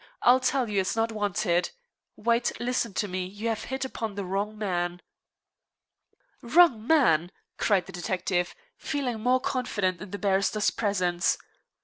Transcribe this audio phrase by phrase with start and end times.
[0.23, 1.69] I tell you it is not wanted.
[2.15, 3.23] White, listen to me.
[3.23, 5.03] You have hit upon the wrong man."
[6.41, 11.37] "Wrong man!" cried the detective, feeling more confident in the barrister's presence.